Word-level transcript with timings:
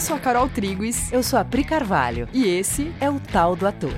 Eu 0.00 0.02
sou 0.02 0.16
a 0.16 0.18
Carol 0.18 0.48
Triguis. 0.48 1.12
Eu 1.12 1.22
sou 1.22 1.38
a 1.38 1.44
Pri 1.44 1.62
Carvalho. 1.62 2.26
E 2.32 2.48
esse 2.48 2.90
é 3.02 3.10
o 3.10 3.20
Tal 3.20 3.54
do 3.54 3.66
Ator. 3.66 3.92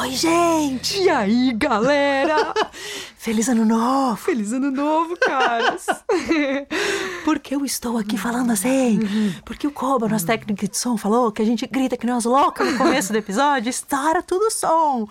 Oi, 0.00 0.10
gente! 0.12 0.98
E 0.98 1.10
aí, 1.10 1.52
galera? 1.52 2.54
Feliz 3.18 3.50
ano 3.50 3.66
novo! 3.66 4.16
Feliz 4.16 4.50
ano 4.54 4.70
novo, 4.70 5.14
caras! 5.18 5.84
Por 7.24 7.38
que 7.38 7.54
eu 7.54 7.64
estou 7.64 7.96
aqui 7.96 8.18
falando 8.18 8.50
assim? 8.52 9.00
Porque 9.46 9.66
o 9.66 9.70
Koba, 9.70 10.06
nosso 10.06 10.26
técnico 10.26 10.68
de 10.68 10.76
som, 10.76 10.98
falou 10.98 11.32
que 11.32 11.40
a 11.40 11.44
gente 11.44 11.66
grita 11.66 11.96
que 11.96 12.04
nem 12.04 12.14
umas 12.14 12.26
loucas 12.26 12.70
no 12.70 12.76
começo 12.76 13.12
do 13.12 13.16
episódio, 13.16 13.70
estoura 13.70 14.22
tudo 14.22 14.44
o 14.44 14.50
som. 14.50 15.08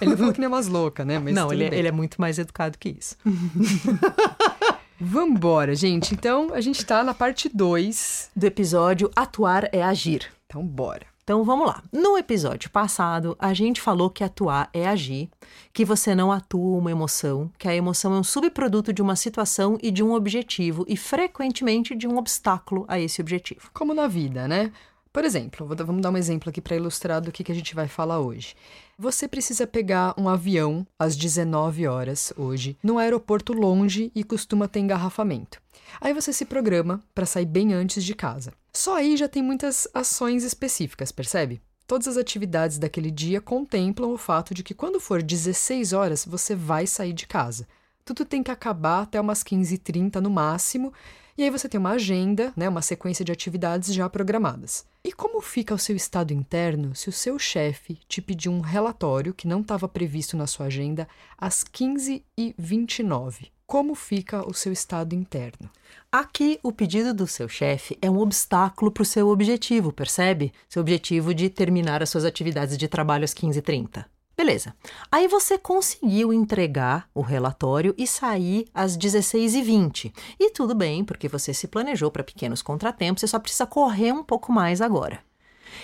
Ele 0.00 0.16
falou 0.16 0.32
que 0.32 0.40
nem 0.40 0.48
umas 0.48 0.66
loucas, 0.66 1.06
né? 1.06 1.20
Mas 1.20 1.32
Não, 1.32 1.52
ele, 1.52 1.64
é, 1.64 1.74
ele 1.74 1.86
é 1.86 1.92
muito 1.92 2.20
mais 2.20 2.36
educado 2.36 2.76
que 2.76 2.88
isso. 2.98 3.16
Vambora, 5.00 5.74
gente. 5.76 6.14
Então, 6.14 6.48
a 6.52 6.60
gente 6.60 6.84
tá 6.84 7.04
na 7.04 7.14
parte 7.14 7.48
2 7.48 8.30
do 8.34 8.44
episódio 8.44 9.08
Atuar 9.14 9.68
é 9.72 9.84
Agir. 9.84 10.26
Então, 10.46 10.66
bora. 10.66 11.11
Então 11.24 11.44
vamos 11.44 11.68
lá. 11.68 11.80
No 11.92 12.18
episódio 12.18 12.68
passado, 12.68 13.36
a 13.38 13.54
gente 13.54 13.80
falou 13.80 14.10
que 14.10 14.24
atuar 14.24 14.68
é 14.72 14.88
agir, 14.88 15.30
que 15.72 15.84
você 15.84 16.16
não 16.16 16.32
atua 16.32 16.78
uma 16.78 16.90
emoção, 16.90 17.48
que 17.56 17.68
a 17.68 17.74
emoção 17.74 18.12
é 18.12 18.18
um 18.18 18.24
subproduto 18.24 18.92
de 18.92 19.00
uma 19.00 19.14
situação 19.14 19.78
e 19.80 19.92
de 19.92 20.02
um 20.02 20.14
objetivo, 20.14 20.84
e 20.88 20.96
frequentemente 20.96 21.94
de 21.94 22.08
um 22.08 22.18
obstáculo 22.18 22.84
a 22.88 22.98
esse 22.98 23.20
objetivo. 23.20 23.70
Como 23.72 23.94
na 23.94 24.08
vida, 24.08 24.48
né? 24.48 24.72
Por 25.12 25.24
exemplo, 25.24 25.68
vamos 25.84 26.02
dar 26.02 26.10
um 26.10 26.16
exemplo 26.16 26.50
aqui 26.50 26.60
para 26.60 26.74
ilustrar 26.74 27.20
do 27.20 27.30
que, 27.30 27.44
que 27.44 27.52
a 27.52 27.54
gente 27.54 27.74
vai 27.74 27.86
falar 27.86 28.18
hoje. 28.18 28.56
Você 28.98 29.28
precisa 29.28 29.64
pegar 29.66 30.14
um 30.18 30.28
avião 30.28 30.84
às 30.98 31.14
19 31.14 31.86
horas 31.86 32.32
hoje, 32.36 32.76
num 32.82 32.98
aeroporto 32.98 33.52
longe 33.52 34.10
e 34.14 34.24
costuma 34.24 34.66
ter 34.66 34.80
engarrafamento. 34.80 35.60
Aí 36.00 36.12
você 36.12 36.32
se 36.32 36.46
programa 36.46 37.00
para 37.14 37.26
sair 37.26 37.46
bem 37.46 37.74
antes 37.74 38.02
de 38.02 38.14
casa. 38.14 38.52
Só 38.74 38.96
aí 38.96 39.18
já 39.18 39.28
tem 39.28 39.42
muitas 39.42 39.86
ações 39.92 40.42
específicas, 40.44 41.12
percebe? 41.12 41.60
Todas 41.86 42.08
as 42.08 42.16
atividades 42.16 42.78
daquele 42.78 43.10
dia 43.10 43.38
contemplam 43.38 44.10
o 44.10 44.16
fato 44.16 44.54
de 44.54 44.62
que 44.62 44.72
quando 44.72 44.98
for 44.98 45.22
16 45.22 45.92
horas 45.92 46.24
você 46.24 46.54
vai 46.54 46.86
sair 46.86 47.12
de 47.12 47.26
casa. 47.26 47.68
Tudo 48.02 48.24
tem 48.24 48.42
que 48.42 48.50
acabar 48.50 49.02
até 49.02 49.20
umas 49.20 49.44
15h30 49.44 50.16
no 50.16 50.30
máximo, 50.30 50.90
e 51.36 51.42
aí 51.42 51.50
você 51.50 51.68
tem 51.68 51.78
uma 51.78 51.90
agenda, 51.90 52.50
né, 52.56 52.66
uma 52.66 52.80
sequência 52.80 53.22
de 53.24 53.30
atividades 53.30 53.92
já 53.92 54.08
programadas. 54.08 54.86
E 55.04 55.12
como 55.12 55.42
fica 55.42 55.74
o 55.74 55.78
seu 55.78 55.94
estado 55.94 56.32
interno 56.32 56.94
se 56.94 57.10
o 57.10 57.12
seu 57.12 57.38
chefe 57.38 57.98
te 58.08 58.22
pedir 58.22 58.48
um 58.48 58.60
relatório 58.60 59.34
que 59.34 59.46
não 59.46 59.60
estava 59.60 59.86
previsto 59.86 60.34
na 60.34 60.46
sua 60.46 60.66
agenda 60.66 61.06
às 61.36 61.62
15h29? 61.62 63.50
Como 63.72 63.94
fica 63.94 64.46
o 64.46 64.52
seu 64.52 64.70
estado 64.70 65.14
interno? 65.14 65.70
Aqui, 66.12 66.60
o 66.62 66.70
pedido 66.70 67.14
do 67.14 67.26
seu 67.26 67.48
chefe 67.48 67.96
é 68.02 68.10
um 68.10 68.18
obstáculo 68.18 68.90
para 68.90 69.00
o 69.00 69.06
seu 69.06 69.28
objetivo, 69.28 69.90
percebe? 69.90 70.52
Seu 70.68 70.82
objetivo 70.82 71.32
de 71.32 71.48
terminar 71.48 72.02
as 72.02 72.10
suas 72.10 72.26
atividades 72.26 72.76
de 72.76 72.86
trabalho 72.86 73.24
às 73.24 73.32
15h30. 73.32 74.04
Beleza. 74.36 74.74
Aí 75.10 75.26
você 75.26 75.56
conseguiu 75.56 76.34
entregar 76.34 77.08
o 77.14 77.22
relatório 77.22 77.94
e 77.96 78.06
sair 78.06 78.66
às 78.74 78.94
16h20. 78.94 80.12
E 80.38 80.50
tudo 80.50 80.74
bem, 80.74 81.02
porque 81.02 81.26
você 81.26 81.54
se 81.54 81.66
planejou 81.66 82.10
para 82.10 82.22
pequenos 82.22 82.60
contratempos, 82.60 83.22
você 83.22 83.26
só 83.26 83.38
precisa 83.38 83.64
correr 83.64 84.12
um 84.12 84.22
pouco 84.22 84.52
mais 84.52 84.82
agora. 84.82 85.20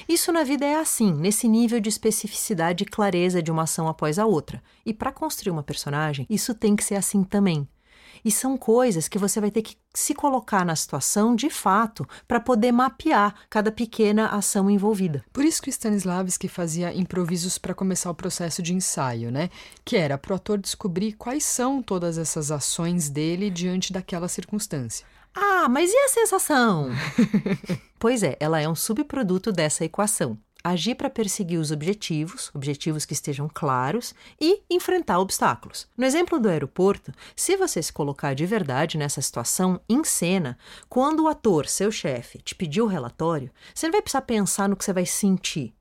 Isso 0.07 0.31
na 0.31 0.45
vida 0.45 0.67
é 0.67 0.75
assim, 0.75 1.11
nesse 1.11 1.49
nível 1.49 1.81
de 1.81 1.89
especificidade 1.89 2.85
e 2.85 2.87
clareza 2.87 3.43
de 3.43 3.51
uma 3.51 3.63
ação 3.63 3.89
após 3.89 4.19
a 4.19 4.27
outra. 4.27 4.63
E 4.85 4.93
para 4.93 5.11
construir 5.11 5.53
uma 5.53 5.63
personagem, 5.63 6.27
isso 6.29 6.55
tem 6.55 6.77
que 6.77 6.85
ser 6.85 6.97
assim 6.97 7.25
também. 7.25 7.67
E 8.25 8.31
são 8.31 8.57
coisas 8.57 9.09
que 9.09 9.19
você 9.19 9.41
vai 9.41 9.51
ter 9.51 9.63
que 9.63 9.77
se 9.95 10.15
colocar 10.15 10.65
na 10.65 10.77
situação 10.77 11.35
de 11.35 11.51
fato 11.51 12.07
para 12.27 12.41
poder 12.41 12.73
mapear 12.73 13.35
cada 13.51 13.73
pequena 13.73 14.29
ação 14.29 14.71
envolvida. 14.71 15.25
Por 15.33 15.45
isso 15.45 15.61
que 15.63 15.69
o 15.69 15.73
Stanislavski 15.73 16.49
fazia 16.49 16.95
improvisos 16.95 17.59
para 17.59 17.75
começar 17.75 18.11
o 18.11 18.15
processo 18.15 18.63
de 18.63 18.75
ensaio, 18.75 19.31
né? 19.31 19.51
Que 19.85 19.97
era 19.97 20.17
para 20.17 20.33
o 20.33 20.37
ator 20.37 20.59
descobrir 20.59 21.13
quais 21.15 21.45
são 21.45 21.83
todas 21.83 22.19
essas 22.19 22.51
ações 22.51 23.09
dele 23.09 23.51
diante 23.51 23.93
daquela 23.93 24.29
circunstância. 24.29 25.07
Ah, 25.35 25.69
mas 25.69 25.91
e 25.93 25.97
a 25.97 26.09
sensação? 26.09 26.91
pois 27.99 28.23
é, 28.23 28.37
ela 28.41 28.61
é 28.61 28.69
um 28.69 28.75
subproduto 28.75 29.53
dessa 29.53 29.85
equação 29.85 30.39
agir 30.63 30.95
para 30.95 31.09
perseguir 31.09 31.59
os 31.59 31.71
objetivos, 31.71 32.51
objetivos 32.55 33.05
que 33.05 33.13
estejam 33.13 33.49
claros, 33.53 34.15
e 34.41 34.63
enfrentar 34.69 35.19
obstáculos. 35.19 35.87
No 35.97 36.05
exemplo 36.05 36.39
do 36.39 36.49
aeroporto, 36.49 37.13
se 37.35 37.57
você 37.57 37.83
se 37.83 37.93
colocar 37.93 38.35
de 38.35 38.45
verdade 38.45 38.99
nessa 38.99 39.23
situação 39.23 39.81
em 39.89 40.03
cena, 40.05 40.59
quando 40.89 41.25
o 41.25 41.29
ator, 41.29 41.67
seu 41.67 41.91
chefe, 41.91 42.39
te 42.39 42.55
pedir 42.55 42.83
o 42.83 42.87
relatório, 42.87 43.51
você 43.75 43.87
não 43.87 43.93
vai 43.93 44.03
precisar 44.03 44.23
pensar 44.23 44.69
no 44.69 44.77
que 44.77 44.85
você 44.85 44.93
vai 44.93 45.07
sentir. 45.07 45.78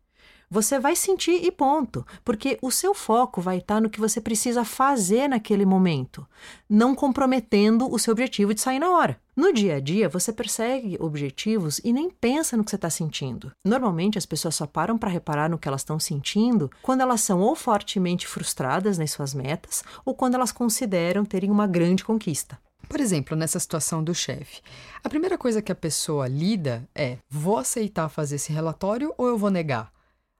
Você 0.49 0.79
vai 0.79 0.95
sentir 0.95 1.43
e 1.43 1.51
ponto, 1.51 2.07
porque 2.23 2.57
o 2.61 2.71
seu 2.71 2.93
foco 2.93 3.41
vai 3.41 3.57
estar 3.57 3.81
no 3.81 3.89
que 3.89 3.99
você 3.99 4.21
precisa 4.21 4.63
fazer 4.63 5.27
naquele 5.27 5.65
momento, 5.65 6.25
não 6.69 6.95
comprometendo 6.95 7.91
o 7.91 7.99
seu 7.99 8.13
objetivo 8.13 8.53
de 8.53 8.61
sair 8.61 8.79
na 8.79 8.89
hora. 8.91 9.19
No 9.35 9.51
dia 9.51 9.75
a 9.75 9.79
dia, 9.81 10.07
você 10.07 10.31
persegue 10.31 10.95
objetivos 11.01 11.81
e 11.83 11.91
nem 11.91 12.09
pensa 12.09 12.55
no 12.55 12.63
que 12.63 12.69
você 12.69 12.77
está 12.77 12.89
sentindo. 12.89 13.51
Normalmente, 13.65 14.17
as 14.17 14.25
pessoas 14.25 14.55
só 14.55 14.65
param 14.65 14.97
para 14.97 15.09
reparar 15.09 15.49
no 15.49 15.57
que 15.57 15.67
elas 15.67 15.81
estão 15.81 15.99
sentindo 15.99 16.71
quando 16.81 17.01
elas 17.01 17.19
são 17.19 17.41
ou 17.41 17.53
fortemente 17.53 18.25
frustradas 18.25 18.97
nas 18.97 19.11
suas 19.11 19.33
metas 19.33 19.83
ou 20.05 20.15
quando 20.15 20.35
elas 20.35 20.53
consideram 20.53 21.25
terem 21.25 21.51
uma 21.51 21.67
grande 21.67 22.05
conquista. 22.05 22.57
Por 22.87 23.01
exemplo, 23.01 23.35
nessa 23.35 23.59
situação 23.59 24.01
do 24.01 24.15
chefe, 24.15 24.61
a 25.03 25.09
primeira 25.09 25.37
coisa 25.37 25.61
que 25.61 25.73
a 25.73 25.75
pessoa 25.75 26.25
lida 26.25 26.87
é: 26.95 27.17
vou 27.29 27.57
aceitar 27.57 28.07
fazer 28.07 28.35
esse 28.35 28.53
relatório 28.53 29.13
ou 29.17 29.27
eu 29.27 29.37
vou 29.37 29.49
negar? 29.49 29.96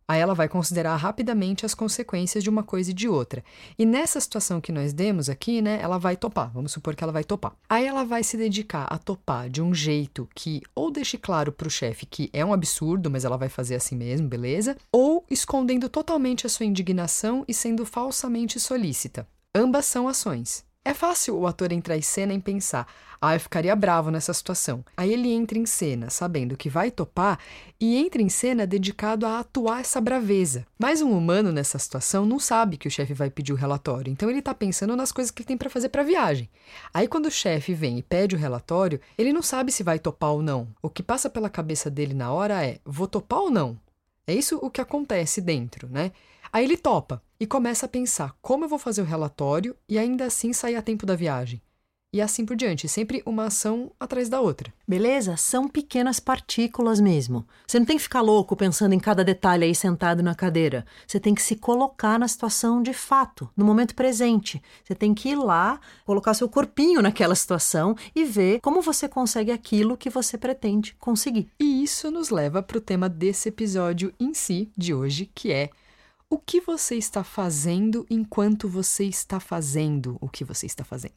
Aí 0.10 0.22
ela 0.22 0.34
vai 0.34 0.48
considerar 0.48 0.96
rapidamente 0.96 1.66
as 1.66 1.76
consequências 1.76 2.44
de 2.44 2.50
uma 2.50 2.64
coisa 2.64 2.92
e 2.92 2.94
de 2.94 3.10
outra. 3.10 3.44
E 3.78 3.86
nessa 3.86 4.22
situação 4.22 4.62
que 4.62 4.72
nós 4.72 4.94
demos 4.94 5.30
aqui, 5.30 5.62
né, 5.62 5.80
ela 5.82 5.98
vai 5.98 6.16
topar. 6.16 6.50
Vamos 6.54 6.72
supor 6.72 6.96
que 6.96 7.04
ela 7.04 7.12
vai 7.12 7.26
topar. 7.26 7.54
Aí 7.68 7.86
ela 7.86 8.06
vai 8.06 8.24
se 8.24 8.38
dedicar 8.38 8.86
a 8.90 8.98
topar 8.98 9.50
de 9.50 9.62
um 9.62 9.74
jeito 9.74 10.30
que 10.34 10.62
ou 10.74 10.90
deixe 10.90 11.18
claro 11.18 11.52
para 11.52 11.68
o 11.68 11.72
chefe 11.72 12.06
que 12.06 12.30
é 12.32 12.46
um 12.46 12.54
absurdo, 12.54 13.12
mas 13.12 13.26
ela 13.26 13.38
vai 13.38 13.50
fazer 13.50 13.76
assim 13.76 13.96
mesmo, 13.96 14.30
beleza? 14.30 14.78
Ou 14.92 15.26
escondendo 15.30 15.90
totalmente 15.90 16.46
a 16.46 16.50
sua 16.50 16.66
indignação 16.66 17.44
e 17.48 17.54
sendo 17.54 17.86
falsamente 17.86 18.60
solícita. 18.60 19.28
Ambas 19.54 19.86
são 19.86 20.08
ações. 20.08 20.67
É 20.88 20.94
fácil 20.94 21.38
o 21.38 21.46
ator 21.46 21.74
entrar 21.74 21.98
em 21.98 22.02
cena 22.02 22.34
e 22.34 22.40
pensar: 22.40 22.88
ah, 23.22 23.36
eu 23.36 23.42
ficaria 23.42 23.76
bravo 23.76 24.10
nessa 24.10 24.32
situação. 24.32 24.86
Aí 24.96 25.12
ele 25.12 25.30
entra 25.30 25.58
em 25.58 25.66
cena 25.66 26.10
sabendo 26.10 26.56
que 26.56 26.70
vai 26.70 26.90
topar 26.90 27.40
e 27.78 27.98
entra 27.98 28.22
em 28.22 28.30
cena 28.30 28.66
dedicado 28.66 29.26
a 29.26 29.40
atuar 29.40 29.82
essa 29.82 30.00
braveza. 30.00 30.66
Mas 30.80 31.02
um 31.02 31.12
humano 31.12 31.52
nessa 31.52 31.78
situação 31.78 32.26
não 32.26 32.40
sabe 32.40 32.78
que 32.78 32.88
o 32.88 32.92
chefe 32.92 33.14
vai 33.14 33.30
pedir 33.30 33.52
o 33.52 33.58
relatório, 33.58 34.10
então 34.10 34.30
ele 34.30 34.42
tá 34.42 34.54
pensando 34.54 34.96
nas 34.96 35.12
coisas 35.12 35.30
que 35.30 35.42
ele 35.42 35.48
tem 35.48 35.58
para 35.58 35.70
fazer 35.70 35.90
para 35.90 36.04
viagem. 36.04 36.50
Aí 36.94 37.06
quando 37.06 37.26
o 37.26 37.32
chefe 37.32 37.74
vem 37.74 37.98
e 37.98 38.02
pede 38.02 38.38
o 38.38 38.40
relatório, 38.40 39.02
ele 39.18 39.34
não 39.34 39.42
sabe 39.42 39.74
se 39.74 39.84
vai 39.84 40.00
topar 40.00 40.32
ou 40.32 40.42
não. 40.42 40.70
O 40.82 40.90
que 40.90 41.04
passa 41.04 41.30
pela 41.30 41.50
cabeça 41.50 41.90
dele 41.90 42.14
na 42.14 42.32
hora 42.32 42.66
é: 42.66 42.80
vou 42.86 43.10
topar 43.10 43.40
ou 43.40 43.52
não? 43.52 43.78
É 44.26 44.34
isso 44.34 44.58
o 44.62 44.70
que 44.70 44.80
acontece 44.80 45.42
dentro, 45.42 45.90
né? 45.90 46.14
Aí 46.52 46.64
ele 46.64 46.78
topa 46.78 47.22
e 47.40 47.46
começa 47.46 47.86
a 47.86 47.90
pensar 47.90 48.36
como 48.42 48.66
eu 48.66 48.70
vou 48.70 48.80
fazer 48.80 49.02
o 49.02 49.06
relatório 49.06 49.76
e 49.88 49.98
ainda 49.98 50.26
assim 50.26 50.54
sair 50.54 50.76
a 50.76 50.82
tempo 50.82 51.06
da 51.06 51.16
viagem. 51.16 51.62
E 52.14 52.22
assim 52.22 52.46
por 52.46 52.56
diante, 52.56 52.88
sempre 52.88 53.22
uma 53.26 53.48
ação 53.48 53.92
atrás 54.00 54.30
da 54.30 54.40
outra. 54.40 54.74
Beleza? 54.88 55.36
São 55.36 55.68
pequenas 55.68 56.22
partículas 56.22 57.02
mesmo. 57.02 57.46
Você 57.68 57.78
não 57.78 57.86
tem 57.86 57.98
que 57.98 58.04
ficar 58.04 58.22
louco 58.22 58.56
pensando 58.56 58.94
em 58.94 59.00
cada 59.00 59.26
detalhe 59.26 59.66
aí 59.66 59.76
sentado 59.76 60.24
na 60.24 60.34
cadeira. 60.34 60.86
Você 61.06 61.20
tem 61.20 61.36
que 61.36 61.42
se 61.42 61.58
colocar 61.58 62.18
na 62.18 62.28
situação 62.28 62.82
de 62.82 62.94
fato, 62.94 63.50
no 63.58 63.66
momento 63.66 63.94
presente. 63.94 64.62
Você 64.86 64.96
tem 64.96 65.14
que 65.14 65.30
ir 65.30 65.36
lá, 65.36 65.82
colocar 66.06 66.34
seu 66.34 66.48
corpinho 66.48 67.02
naquela 67.02 67.36
situação 67.36 67.94
e 68.16 68.24
ver 68.24 68.62
como 68.62 68.82
você 68.82 69.10
consegue 69.10 69.52
aquilo 69.52 69.98
que 69.98 70.10
você 70.10 70.38
pretende 70.38 70.96
conseguir. 70.98 71.50
E 71.60 71.84
isso 71.84 72.10
nos 72.10 72.30
leva 72.30 72.64
para 72.64 72.78
o 72.78 72.82
tema 72.82 73.10
desse 73.10 73.50
episódio 73.50 74.14
em 74.18 74.34
si 74.34 74.72
de 74.78 74.94
hoje, 74.94 75.30
que 75.36 75.52
é 75.52 75.70
o 76.30 76.38
que 76.38 76.60
você 76.60 76.96
está 76.96 77.24
fazendo 77.24 78.06
enquanto 78.10 78.68
você 78.68 79.06
está 79.06 79.40
fazendo 79.40 80.18
o 80.20 80.28
que 80.28 80.44
você 80.44 80.66
está 80.66 80.84
fazendo? 80.84 81.16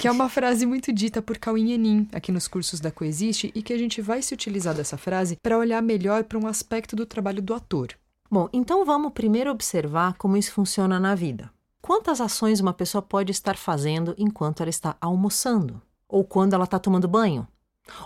Que 0.00 0.06
é 0.06 0.10
uma 0.10 0.28
frase 0.30 0.64
muito 0.64 0.92
dita 0.92 1.20
por 1.20 1.38
Cauim 1.38 1.72
Enin 1.72 2.08
aqui 2.12 2.30
nos 2.30 2.46
cursos 2.46 2.78
da 2.78 2.92
Coexiste 2.92 3.50
e 3.54 3.62
que 3.62 3.72
a 3.72 3.78
gente 3.78 4.00
vai 4.00 4.22
se 4.22 4.32
utilizar 4.32 4.74
dessa 4.74 4.96
frase 4.96 5.36
para 5.42 5.58
olhar 5.58 5.82
melhor 5.82 6.24
para 6.24 6.38
um 6.38 6.46
aspecto 6.46 6.94
do 6.94 7.04
trabalho 7.04 7.42
do 7.42 7.52
ator. 7.52 7.88
Bom, 8.30 8.48
então 8.52 8.84
vamos 8.84 9.12
primeiro 9.12 9.50
observar 9.50 10.14
como 10.14 10.36
isso 10.36 10.52
funciona 10.52 11.00
na 11.00 11.14
vida. 11.14 11.50
Quantas 11.80 12.20
ações 12.20 12.60
uma 12.60 12.72
pessoa 12.72 13.02
pode 13.02 13.32
estar 13.32 13.56
fazendo 13.56 14.14
enquanto 14.16 14.60
ela 14.60 14.70
está 14.70 14.96
almoçando? 15.00 15.82
Ou 16.08 16.24
quando 16.24 16.54
ela 16.54 16.64
está 16.64 16.78
tomando 16.78 17.08
banho? 17.08 17.46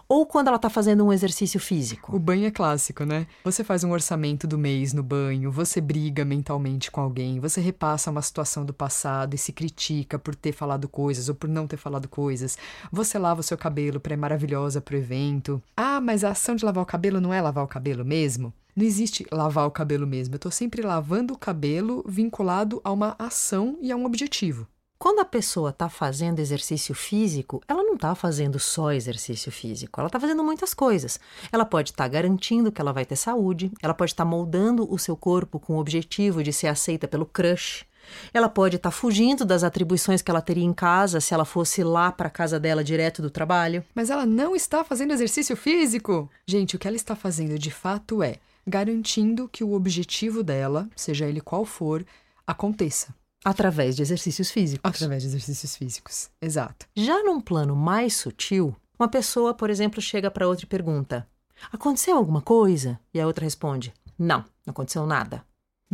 Ou 0.09 0.25
quando 0.25 0.49
ela 0.49 0.57
está 0.57 0.71
fazendo 0.71 1.05
um 1.05 1.13
exercício 1.13 1.59
físico. 1.59 2.15
O 2.15 2.19
banho 2.19 2.47
é 2.47 2.51
clássico, 2.51 3.05
né? 3.05 3.27
Você 3.45 3.65
faz 3.65 3.85
um 3.85 3.91
orçamento 3.91 4.47
do 4.47 4.59
mês 4.59 4.93
no 4.93 5.03
banho, 5.03 5.51
você 5.51 5.81
briga 5.81 6.25
mentalmente 6.25 6.91
com 6.91 7.01
alguém, 7.01 7.41
você 7.41 7.61
repassa 7.61 8.11
uma 8.11 8.23
situação 8.23 8.65
do 8.65 8.73
passado 8.73 9.35
e 9.35 9.39
se 9.39 9.53
critica 9.53 10.19
por 10.19 10.35
ter 10.35 10.53
falado 10.53 10.89
coisas 10.89 11.29
ou 11.29 11.35
por 11.35 11.49
não 11.49 11.67
ter 11.67 11.77
falado 11.77 12.09
coisas. 12.09 12.57
Você 12.91 13.19
lava 13.19 13.41
o 13.41 13.45
seu 13.45 13.59
cabelo 13.59 14.01
para 14.01 14.15
é 14.15 14.17
maravilhosa 14.17 14.81
pro 14.81 14.97
evento. 14.97 15.63
Ah, 15.77 16.01
mas 16.01 16.25
a 16.25 16.31
ação 16.31 16.55
de 16.55 16.65
lavar 16.65 16.83
o 16.83 16.87
cabelo 16.87 17.21
não 17.21 17.33
é 17.33 17.41
lavar 17.41 17.65
o 17.65 17.69
cabelo 17.69 18.05
mesmo? 18.05 18.53
Não 18.75 18.85
existe 18.85 19.27
lavar 19.33 19.67
o 19.67 19.71
cabelo 19.71 20.07
mesmo. 20.07 20.35
Eu 20.35 20.37
estou 20.37 20.53
sempre 20.53 20.83
lavando 20.83 21.35
o 21.35 21.39
cabelo 21.39 22.05
vinculado 22.07 22.81
a 22.85 22.93
uma 22.93 23.17
ação 23.19 23.79
e 23.81 23.91
a 23.91 23.97
um 23.97 24.05
objetivo. 24.05 24.67
Quando 24.99 25.21
a 25.21 25.27
pessoa 25.27 25.71
está 25.71 25.91
fazendo 25.91 26.39
exercício 26.39 26.95
físico, 26.95 27.63
ela 27.69 27.83
não 27.83 27.95
está 27.95 28.15
fazendo 28.15 28.59
só 28.59 28.93
exercício 28.93 29.53
físico, 29.53 30.01
ela 30.01 30.09
está 30.09 30.19
fazendo 30.19 30.43
muitas 30.43 30.73
coisas. 30.73 31.21
Ela 31.53 31.67
pode 31.67 31.91
estar 31.91 32.05
tá 32.05 32.09
garantindo 32.09 32.73
que 32.73 32.81
ela 32.81 32.95
vai 32.95 33.05
ter 33.05 33.17
saúde, 33.17 33.71
ela 33.83 33.93
pode 33.93 34.13
estar 34.13 34.25
tá 34.25 34.31
moldando 34.31 34.91
o 34.91 34.99
seu 34.99 35.15
corpo 35.15 35.61
com 35.61 35.75
o 35.75 35.79
objetivo 35.79 36.43
de 36.43 36.51
ser 36.51 36.69
aceita 36.69 37.07
pelo 37.07 37.27
crush. 37.27 37.85
Ela 38.33 38.49
pode 38.49 38.77
estar 38.77 38.91
tá 38.91 38.97
fugindo 38.97 39.45
das 39.45 39.63
atribuições 39.63 40.23
que 40.23 40.31
ela 40.31 40.41
teria 40.41 40.65
em 40.65 40.73
casa 40.73 41.21
se 41.21 41.35
ela 41.35 41.45
fosse 41.45 41.85
lá 41.85 42.11
para 42.11 42.31
casa 42.31 42.59
dela 42.59 42.83
direto 42.83 43.21
do 43.21 43.31
trabalho. 43.31 43.85
Mas 43.95 44.09
ela 44.09 44.25
não 44.25 44.57
está 44.57 44.83
fazendo 44.83 45.13
exercício 45.13 45.57
físico! 45.57 46.31
Gente, 46.47 46.75
o 46.75 46.79
que 46.79 46.89
ela 46.89 46.97
está 46.97 47.15
fazendo 47.15 47.59
de 47.59 47.71
fato 47.71 48.23
é 48.23 48.37
garantindo 48.67 49.47
que 49.47 49.63
o 49.63 49.75
objetivo 49.75 50.43
dela, 50.43 50.89
seja 50.97 51.27
ele 51.27 51.41
qual 51.41 51.67
for, 51.67 52.05
aconteça. 52.47 53.15
Através 53.47 53.95
de 53.95 54.03
exercícios 54.03 54.51
físicos. 54.51 54.91
Através 54.93 55.23
de 55.23 55.29
exercícios 55.29 55.77
físicos, 55.77 56.29
exato. 56.43 56.85
Já 56.97 57.23
num 57.23 57.41
plano 57.41 57.77
mais 57.77 58.17
sutil, 58.17 58.75
uma 58.99 59.07
pessoa, 59.07 59.55
por 59.55 59.71
exemplo, 59.71 60.01
chega 60.01 60.29
para 60.33 60.49
outra 60.49 60.65
e 60.65 60.69
pergunta: 60.69 61.29
Aconteceu 61.73 62.17
alguma 62.17 62.43
coisa? 62.43 62.99
E 63.15 63.21
a 63.21 63.27
outra 63.27 63.45
responde: 63.45 63.95
Não, 64.19 64.41
não 64.67 64.73
aconteceu 64.73 65.07
nada. 65.07 65.45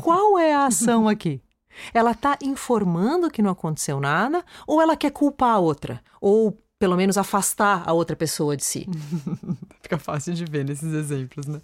Qual 0.01 0.39
é 0.39 0.55
a 0.55 0.65
ação 0.65 1.07
aqui? 1.07 1.43
Ela 1.93 2.13
está 2.13 2.39
informando 2.43 3.31
que 3.31 3.43
não 3.43 3.51
aconteceu 3.51 4.01
nada 4.01 4.43
ou 4.67 4.81
ela 4.81 4.97
quer 4.97 5.11
culpar 5.11 5.57
a 5.57 5.59
outra? 5.59 6.03
Ou 6.23 6.59
pelo 6.79 6.97
menos 6.97 7.19
afastar 7.19 7.83
a 7.87 7.93
outra 7.93 8.17
pessoa 8.17 8.57
de 8.57 8.65
si? 8.65 8.89
Fica 9.83 9.99
fácil 9.99 10.33
de 10.33 10.47
ver 10.47 10.65
nesses 10.65 10.95
exemplos, 10.95 11.47
né? 11.47 11.61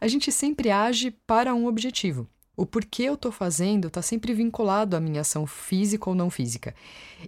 a 0.00 0.08
gente 0.08 0.30
sempre 0.30 0.70
age 0.70 1.10
para 1.26 1.54
um 1.54 1.66
objetivo. 1.66 2.28
O 2.56 2.64
porquê 2.64 3.02
eu 3.02 3.14
estou 3.14 3.30
fazendo 3.30 3.88
está 3.88 4.00
sempre 4.00 4.32
vinculado 4.32 4.96
à 4.96 5.00
minha 5.00 5.20
ação 5.20 5.46
física 5.46 6.08
ou 6.08 6.16
não 6.16 6.30
física. 6.30 6.74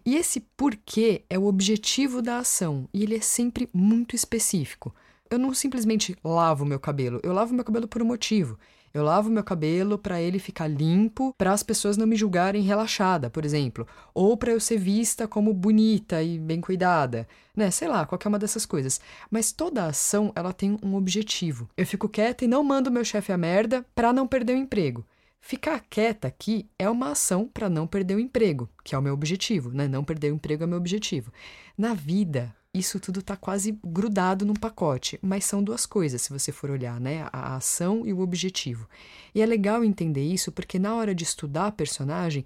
E 0.05 0.17
esse 0.17 0.41
porquê 0.57 1.23
é 1.29 1.39
o 1.39 1.45
objetivo 1.45 2.23
da 2.23 2.39
ação 2.39 2.89
e 2.95 3.03
ele 3.03 3.17
é 3.17 3.21
sempre 3.21 3.69
muito 3.71 4.17
específico. 4.17 4.95
Eu 5.31 5.39
não 5.39 5.53
simplesmente 5.53 6.17
lavo 6.25 6.65
meu 6.65 6.81
cabelo, 6.81 7.21
eu 7.23 7.35
lavo 7.35 7.53
meu 7.53 7.63
cabelo 7.63 7.87
por 7.87 8.01
um 8.01 8.07
motivo. 8.07 8.59
Eu 8.95 9.05
lavo 9.05 9.29
meu 9.29 9.45
cabelo 9.45 9.99
para 9.99 10.19
ele 10.19 10.39
ficar 10.39 10.67
limpo, 10.67 11.35
para 11.37 11.53
as 11.53 11.63
pessoas 11.63 11.99
não 11.99 12.07
me 12.07 12.17
julgarem 12.17 12.63
relaxada, 12.63 13.29
por 13.29 13.45
exemplo, 13.45 13.87
ou 14.15 14.35
para 14.35 14.53
eu 14.53 14.59
ser 14.59 14.79
vista 14.79 15.29
como 15.29 15.53
bonita 15.53 16.23
e 16.23 16.39
bem 16.39 16.59
cuidada, 16.59 17.29
né? 17.55 17.71
Sei 17.71 17.87
lá, 17.87 18.07
qualquer 18.07 18.29
uma 18.29 18.39
dessas 18.39 18.65
coisas. 18.65 18.99
Mas 19.31 19.53
toda 19.53 19.85
ação, 19.85 20.33
ela 20.35 20.55
tem 20.55 20.79
um 20.83 20.95
objetivo. 20.95 21.69
Eu 21.77 21.87
fico 21.87 22.09
quieta 22.09 22.47
e 22.47 22.49
não 22.49 22.65
mando 22.65 22.91
meu 22.91 23.05
chefe 23.05 23.31
a 23.31 23.37
merda 23.37 23.85
para 23.95 24.11
não 24.11 24.27
perder 24.27 24.55
o 24.55 24.59
emprego. 24.59 25.05
Ficar 25.41 25.81
quieta 25.89 26.29
aqui 26.29 26.69
é 26.79 26.89
uma 26.91 27.13
ação 27.13 27.49
para 27.49 27.71
não 27.71 27.87
perder 27.87 28.17
o 28.17 28.21
emprego, 28.21 28.69
que 28.85 28.95
é 28.95 28.99
o 28.99 29.03
meu 29.03 29.15
objetivo, 29.15 29.71
né? 29.71 29.89
Não 29.89 30.05
perder 30.05 30.33
o 30.33 30.35
emprego 30.35 30.65
é 30.65 30.67
meu 30.67 30.79
objetivo. 30.79 31.33
Na 31.77 31.95
vida, 31.95 32.55
isso 32.75 33.01
tudo 33.01 33.21
está 33.21 33.37
quase 33.37 33.79
grudado 33.85 34.45
num 34.45 34.55
pacote, 34.55 35.19
mas 35.23 35.45
são 35.45 35.63
duas 35.63 35.87
coisas, 35.87 36.21
se 36.23 36.31
você 36.31 36.53
for 36.53 36.71
olhar, 36.71 37.01
né? 37.01 37.29
A 37.33 37.57
ação 37.57 38.07
e 38.07 38.13
o 38.13 38.21
objetivo. 38.21 38.87
E 39.35 39.41
é 39.41 39.47
legal 39.47 39.83
entender 39.83 40.23
isso 40.23 40.53
porque 40.53 40.79
na 40.79 40.95
hora 40.95 41.15
de 41.15 41.25
estudar 41.25 41.69
a 41.69 41.73
personagem, 41.73 42.45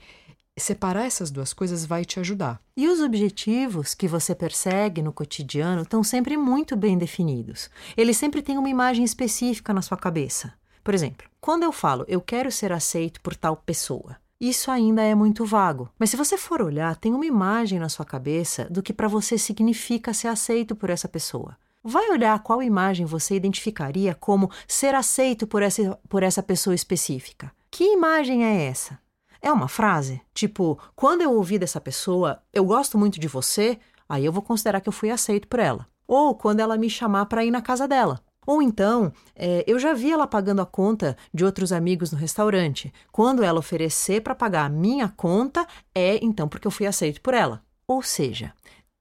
separar 0.57 1.07
essas 1.07 1.31
duas 1.31 1.53
coisas 1.53 1.85
vai 1.85 2.05
te 2.05 2.21
ajudar. 2.21 2.63
E 2.77 2.89
os 2.89 3.01
objetivos 3.01 3.95
que 3.95 4.07
você 4.07 4.35
persegue 4.35 5.03
no 5.03 5.13
cotidiano 5.13 5.83
estão 5.83 6.05
sempre 6.05 6.37
muito 6.37 6.77
bem 6.77 6.97
definidos. 6.97 7.69
Eles 7.97 8.17
sempre 8.17 8.43
têm 8.43 8.59
uma 8.59 8.69
imagem 8.69 9.05
específica 9.05 9.73
na 9.73 9.83
sua 9.83 9.97
cabeça. 9.97 10.53
Por 10.83 10.95
exemplo, 10.95 11.29
quando 11.41 11.63
eu 11.63 11.73
falo 11.73 12.05
eu 12.09 12.21
quero 12.21 12.51
ser 12.51 12.73
aceito 12.73 13.21
por 13.21 13.35
tal 13.35 13.57
pessoa, 13.57 14.17
isso 14.41 14.73
ainda 14.73 15.03
é 15.03 15.15
muito 15.15 15.47
vago. 15.47 15.89
Mas 15.97 16.11
se 16.11 16.17
você 16.17 16.37
for 16.37 16.61
olhar, 16.61 16.97
tem 16.97 17.15
uma 17.15 17.25
imagem 17.25 17.79
na 17.79 17.89
sua 17.89 18.05
cabeça 18.05 18.65
do 18.69 18.83
que 18.83 18.93
para 18.93 19.07
você 19.07 19.39
significa 19.39 20.13
ser 20.13 20.27
aceito 20.27 20.75
por 20.75 20.91
essa 20.91 21.09
pessoa. 21.09 21.57
Vai 21.85 22.11
olhar 22.11 22.43
qual 22.43 22.61
imagem 22.61 23.07
você 23.07 23.37
identificaria 23.37 24.17
como 24.17 24.51
ser 24.67 24.97
aceito 24.97 25.47
por 25.47 25.63
essa, 25.63 25.97
por 26.09 26.25
essa 26.25 26.43
pessoa 26.43 26.75
específica. 26.75 27.53
Que 27.71 27.85
imagem 27.93 28.45
é 28.45 28.65
essa? 28.67 28.99
É 29.41 29.51
uma 29.53 29.69
frase? 29.69 30.21
Tipo, 30.35 30.77
quando 30.95 31.23
eu 31.23 31.33
ouvir 31.33 31.59
dessa 31.59 31.81
pessoa, 31.81 32.43
eu 32.53 32.65
gosto 32.65 32.99
muito 32.99 33.21
de 33.21 33.29
você, 33.29 33.79
aí 34.09 34.25
eu 34.25 34.33
vou 34.33 34.43
considerar 34.43 34.81
que 34.81 34.89
eu 34.89 34.93
fui 34.93 35.11
aceito 35.11 35.47
por 35.47 35.61
ela. 35.61 35.87
Ou 36.07 36.35
quando 36.35 36.59
ela 36.59 36.77
me 36.77 36.91
chamar 36.91 37.27
para 37.27 37.45
ir 37.45 37.51
na 37.51 37.63
casa 37.63 37.87
dela. 37.87 38.21
Ou 38.47 38.61
então, 38.61 39.13
é, 39.37 39.65
eu 39.67 39.79
já 39.79 39.95
vi 39.95 40.11
ela 40.11 40.27
pagando 40.27 40.61
a 40.61 40.67
conta 40.67 41.17
de 41.33 41.45
outros 41.45 41.73
amigos 41.73 42.11
no 42.11 42.19
restaurante. 42.19 42.93
Quando 43.11 43.43
ela 43.43 43.61
oferecer 43.61 44.21
para 44.21 44.35
pagar 44.35 44.67
a 44.67 44.69
minha 44.69 45.09
conta, 45.09 45.67
é 45.95 46.19
então 46.23 46.49
porque 46.49 46.67
eu 46.67 46.73
fui 46.73 46.87
aceito 46.87 47.21
por 47.21 47.35
ela. 47.35 47.63
Ou 47.87 48.03
seja, 48.03 48.53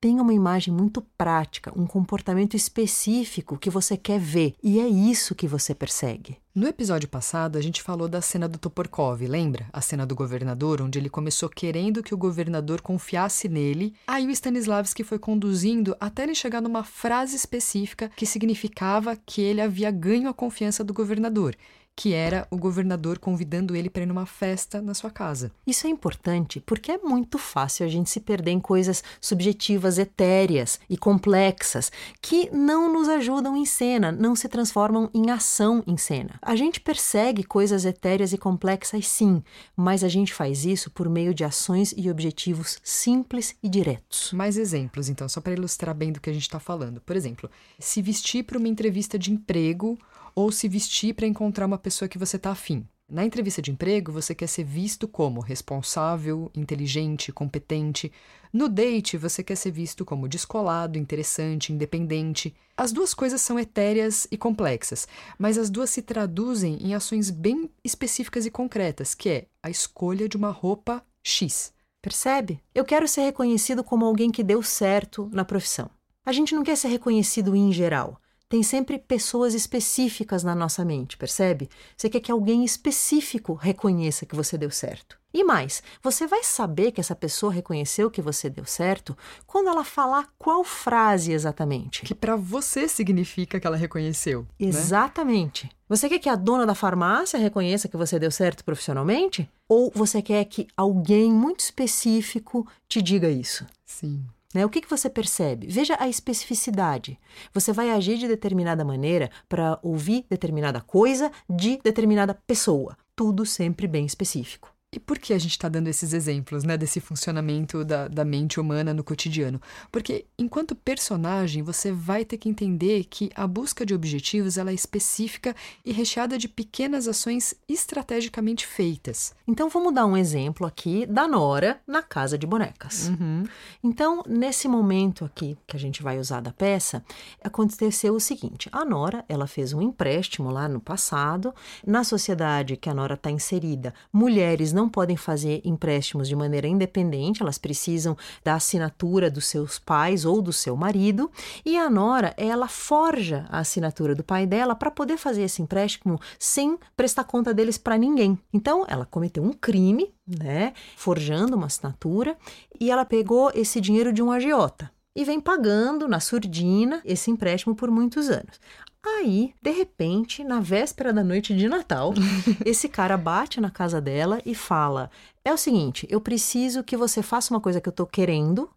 tenha 0.01 0.23
uma 0.23 0.33
imagem 0.33 0.73
muito 0.73 0.99
prática, 1.15 1.71
um 1.77 1.85
comportamento 1.85 2.57
específico 2.57 3.55
que 3.55 3.69
você 3.69 3.95
quer 3.95 4.19
ver, 4.19 4.55
e 4.63 4.79
é 4.79 4.87
isso 4.87 5.35
que 5.35 5.47
você 5.47 5.75
persegue. 5.75 6.37
No 6.53 6.67
episódio 6.67 7.07
passado, 7.07 7.57
a 7.57 7.61
gente 7.61 7.81
falou 7.81 8.09
da 8.09 8.19
cena 8.19 8.45
do 8.45 8.57
Toporkov, 8.57 9.21
lembra? 9.25 9.67
A 9.71 9.79
cena 9.79 10.05
do 10.05 10.15
governador, 10.15 10.81
onde 10.81 10.99
ele 10.99 11.07
começou 11.07 11.47
querendo 11.47 12.03
que 12.03 12.13
o 12.13 12.17
governador 12.17 12.81
confiasse 12.81 13.47
nele. 13.47 13.93
Aí 14.07 14.27
o 14.27 14.31
Stanislavski 14.31 15.03
foi 15.03 15.17
conduzindo 15.17 15.95
até 15.97 16.23
ele 16.23 16.35
chegar 16.35 16.61
numa 16.61 16.83
frase 16.83 17.37
específica 17.37 18.11
que 18.17 18.25
significava 18.25 19.15
que 19.15 19.41
ele 19.41 19.61
havia 19.61 19.91
ganho 19.91 20.27
a 20.27 20.33
confiança 20.33 20.83
do 20.83 20.93
governador 20.93 21.55
que 21.95 22.13
era 22.13 22.47
o 22.49 22.57
governador 22.57 23.19
convidando 23.19 23.75
ele 23.75 23.89
para 23.89 24.03
ir 24.03 24.05
numa 24.05 24.25
festa 24.25 24.81
na 24.81 24.93
sua 24.93 25.11
casa. 25.11 25.51
Isso 25.65 25.85
é 25.85 25.89
importante 25.89 26.59
porque 26.59 26.91
é 26.91 26.97
muito 26.97 27.37
fácil 27.37 27.85
a 27.85 27.89
gente 27.89 28.09
se 28.09 28.19
perder 28.19 28.51
em 28.51 28.59
coisas 28.59 29.03
subjetivas, 29.19 29.97
etéreas 29.97 30.79
e 30.89 30.97
complexas 30.97 31.91
que 32.21 32.49
não 32.51 32.91
nos 32.91 33.07
ajudam 33.07 33.55
em 33.55 33.65
cena, 33.65 34.11
não 34.11 34.35
se 34.35 34.47
transformam 34.47 35.09
em 35.13 35.29
ação 35.29 35.83
em 35.85 35.97
cena. 35.97 36.39
A 36.41 36.55
gente 36.55 36.79
persegue 36.79 37.43
coisas 37.43 37.85
etéreas 37.85 38.33
e 38.33 38.37
complexas 38.37 39.07
sim, 39.07 39.43
mas 39.75 40.03
a 40.03 40.07
gente 40.07 40.33
faz 40.33 40.65
isso 40.65 40.89
por 40.89 41.09
meio 41.09 41.33
de 41.33 41.43
ações 41.43 41.93
e 41.95 42.09
objetivos 42.09 42.79
simples 42.83 43.55
e 43.61 43.69
diretos. 43.69 44.31
Mais 44.33 44.57
exemplos, 44.57 45.09
então, 45.09 45.27
só 45.29 45.41
para 45.41 45.53
ilustrar 45.53 45.93
bem 45.93 46.11
do 46.11 46.19
que 46.19 46.29
a 46.29 46.33
gente 46.33 46.43
está 46.43 46.59
falando. 46.59 47.01
Por 47.01 47.15
exemplo, 47.15 47.49
se 47.79 48.01
vestir 48.01 48.43
para 48.43 48.57
uma 48.57 48.67
entrevista 48.67 49.19
de 49.19 49.31
emprego 49.31 49.97
ou 50.35 50.51
se 50.51 50.67
vestir 50.67 51.13
para 51.13 51.27
encontrar 51.27 51.65
uma 51.65 51.77
pessoa 51.77 52.09
que 52.09 52.17
você 52.17 52.37
está 52.37 52.51
afim. 52.51 52.87
Na 53.11 53.25
entrevista 53.25 53.61
de 53.61 53.71
emprego, 53.71 54.09
você 54.09 54.33
quer 54.33 54.47
ser 54.47 54.63
visto 54.63 55.05
como 55.05 55.41
responsável, 55.41 56.49
inteligente, 56.55 57.29
competente. 57.33 58.09
No 58.53 58.69
date, 58.69 59.17
você 59.17 59.43
quer 59.43 59.57
ser 59.57 59.71
visto 59.71 60.05
como 60.05 60.29
descolado, 60.29 60.97
interessante, 60.97 61.73
independente. 61.73 62.55
As 62.77 62.93
duas 62.93 63.13
coisas 63.13 63.41
são 63.41 63.59
etéreas 63.59 64.29
e 64.31 64.37
complexas, 64.37 65.09
mas 65.37 65.57
as 65.57 65.69
duas 65.69 65.89
se 65.89 66.01
traduzem 66.01 66.77
em 66.81 66.95
ações 66.95 67.29
bem 67.29 67.69
específicas 67.83 68.45
e 68.45 68.49
concretas, 68.49 69.13
que 69.13 69.27
é 69.27 69.45
a 69.61 69.69
escolha 69.69 70.29
de 70.29 70.37
uma 70.37 70.49
roupa 70.49 71.03
X. 71.21 71.73
Percebe? 72.01 72.61
Eu 72.73 72.85
quero 72.85 73.09
ser 73.09 73.23
reconhecido 73.23 73.83
como 73.83 74.05
alguém 74.05 74.31
que 74.31 74.41
deu 74.41 74.63
certo 74.63 75.29
na 75.33 75.43
profissão. 75.43 75.89
A 76.25 76.31
gente 76.31 76.55
não 76.55 76.63
quer 76.63 76.77
ser 76.77 76.87
reconhecido 76.87 77.53
em 77.57 77.73
geral 77.73 78.21
tem 78.51 78.63
sempre 78.63 78.99
pessoas 78.99 79.53
específicas 79.53 80.43
na 80.43 80.53
nossa 80.53 80.83
mente, 80.83 81.15
percebe? 81.15 81.69
Você 81.95 82.09
quer 82.09 82.19
que 82.19 82.33
alguém 82.33 82.65
específico 82.65 83.53
reconheça 83.53 84.25
que 84.25 84.35
você 84.35 84.57
deu 84.57 84.69
certo. 84.69 85.17
E 85.33 85.41
mais, 85.41 85.81
você 86.03 86.27
vai 86.27 86.43
saber 86.43 86.91
que 86.91 86.99
essa 86.99 87.15
pessoa 87.15 87.53
reconheceu 87.53 88.11
que 88.11 88.21
você 88.21 88.49
deu 88.49 88.65
certo 88.65 89.17
quando 89.47 89.69
ela 89.69 89.85
falar 89.85 90.27
qual 90.37 90.65
frase 90.65 91.31
exatamente. 91.31 92.01
Que 92.01 92.13
para 92.13 92.35
você 92.35 92.89
significa 92.89 93.57
que 93.57 93.65
ela 93.65 93.77
reconheceu. 93.77 94.41
Né? 94.59 94.67
Exatamente. 94.67 95.67
Né? 95.67 95.71
Você 95.87 96.09
quer 96.09 96.19
que 96.19 96.27
a 96.27 96.35
dona 96.35 96.65
da 96.65 96.75
farmácia 96.75 97.39
reconheça 97.39 97.87
que 97.87 97.95
você 97.95 98.19
deu 98.19 98.31
certo 98.31 98.65
profissionalmente? 98.65 99.49
Ou 99.69 99.89
você 99.95 100.21
quer 100.21 100.43
que 100.43 100.67
alguém 100.75 101.31
muito 101.31 101.61
específico 101.61 102.67
te 102.89 103.01
diga 103.01 103.29
isso? 103.29 103.65
Sim. 103.85 104.25
Né? 104.53 104.65
O 104.65 104.69
que, 104.69 104.81
que 104.81 104.89
você 104.89 105.09
percebe? 105.09 105.67
Veja 105.67 105.95
a 105.99 106.07
especificidade. 106.07 107.19
Você 107.53 107.71
vai 107.71 107.89
agir 107.89 108.17
de 108.17 108.27
determinada 108.27 108.83
maneira 108.83 109.29
para 109.47 109.79
ouvir 109.81 110.25
determinada 110.29 110.81
coisa 110.81 111.31
de 111.49 111.79
determinada 111.83 112.33
pessoa. 112.33 112.97
Tudo 113.15 113.45
sempre 113.45 113.87
bem 113.87 114.05
específico. 114.05 114.70
E 114.93 114.99
por 114.99 115.17
que 115.17 115.33
a 115.33 115.39
gente 115.39 115.51
está 115.51 115.69
dando 115.69 115.87
esses 115.87 116.11
exemplos, 116.11 116.65
né, 116.65 116.75
desse 116.75 116.99
funcionamento 116.99 117.85
da, 117.85 118.09
da 118.09 118.25
mente 118.25 118.59
humana 118.59 118.93
no 118.93 119.05
cotidiano? 119.05 119.61
Porque 119.89 120.25
enquanto 120.37 120.75
personagem, 120.75 121.63
você 121.63 121.93
vai 121.93 122.25
ter 122.25 122.37
que 122.37 122.49
entender 122.49 123.05
que 123.05 123.31
a 123.33 123.47
busca 123.47 123.85
de 123.85 123.93
objetivos 123.93 124.57
ela 124.57 124.69
é 124.69 124.73
específica 124.73 125.55
e 125.85 125.93
recheada 125.93 126.37
de 126.37 126.49
pequenas 126.49 127.07
ações 127.07 127.55
estrategicamente 127.69 128.67
feitas. 128.67 129.33
Então 129.47 129.69
vamos 129.69 129.93
dar 129.93 130.05
um 130.05 130.17
exemplo 130.17 130.67
aqui 130.67 131.05
da 131.05 131.25
Nora 131.25 131.79
na 131.87 132.03
casa 132.03 132.37
de 132.37 132.45
bonecas. 132.45 133.07
Uhum. 133.07 133.45
Então, 133.81 134.21
nesse 134.27 134.67
momento 134.67 135.23
aqui 135.23 135.57
que 135.65 135.77
a 135.77 135.79
gente 135.79 136.03
vai 136.03 136.19
usar 136.19 136.41
da 136.41 136.51
peça, 136.51 137.01
aconteceu 137.41 138.13
o 138.13 138.19
seguinte: 138.19 138.67
a 138.73 138.83
Nora 138.83 139.23
ela 139.29 139.47
fez 139.47 139.71
um 139.71 139.81
empréstimo 139.81 140.51
lá 140.51 140.67
no 140.67 140.81
passado. 140.81 141.55
Na 141.87 142.03
sociedade 142.03 142.75
que 142.75 142.89
a 142.89 142.93
Nora 142.93 143.13
está 143.13 143.31
inserida, 143.31 143.93
mulheres 144.11 144.73
não 144.73 144.80
podem 144.89 145.17
fazer 145.17 145.61
empréstimos 145.63 146.27
de 146.27 146.35
maneira 146.35 146.67
independente, 146.67 147.41
elas 147.41 147.57
precisam 147.57 148.17
da 148.43 148.55
assinatura 148.55 149.29
dos 149.29 149.45
seus 149.45 149.79
pais 149.79 150.25
ou 150.25 150.41
do 150.41 150.53
seu 150.53 150.75
marido. 150.75 151.31
E 151.65 151.77
a 151.77 151.89
Nora, 151.89 152.33
ela 152.37 152.67
forja 152.67 153.45
a 153.49 153.59
assinatura 153.59 154.15
do 154.15 154.23
pai 154.23 154.45
dela 154.45 154.75
para 154.75 154.91
poder 154.91 155.17
fazer 155.17 155.43
esse 155.43 155.61
empréstimo 155.61 156.19
sem 156.39 156.77
prestar 156.95 157.23
conta 157.23 157.53
deles 157.53 157.77
para 157.77 157.97
ninguém. 157.97 158.37
Então, 158.53 158.85
ela 158.87 159.05
cometeu 159.05 159.43
um 159.43 159.53
crime, 159.53 160.13
né, 160.27 160.73
forjando 160.95 161.55
uma 161.55 161.67
assinatura, 161.67 162.37
e 162.79 162.89
ela 162.91 163.05
pegou 163.05 163.51
esse 163.53 163.79
dinheiro 163.81 164.11
de 164.13 164.21
um 164.21 164.31
agiota 164.31 164.91
e 165.15 165.25
vem 165.25 165.39
pagando 165.39 166.07
na 166.07 166.19
surdina 166.19 167.01
esse 167.03 167.29
empréstimo 167.29 167.75
por 167.75 167.91
muitos 167.91 168.29
anos. 168.29 168.59
Aí, 169.03 169.53
de 169.61 169.71
repente, 169.71 170.43
na 170.43 170.59
véspera 170.59 171.11
da 171.11 171.23
noite 171.23 171.55
de 171.55 171.67
Natal, 171.67 172.13
esse 172.63 172.87
cara 172.87 173.17
bate 173.17 173.59
na 173.59 173.71
casa 173.71 173.99
dela 173.99 174.39
e 174.45 174.53
fala: 174.53 175.09
É 175.43 175.51
o 175.51 175.57
seguinte, 175.57 176.07
eu 176.09 176.21
preciso 176.21 176.83
que 176.83 176.95
você 176.95 177.23
faça 177.23 177.53
uma 177.53 177.59
coisa 177.59 177.81
que 177.81 177.89
eu 177.89 177.93
tô 177.93 178.05
querendo. 178.05 178.69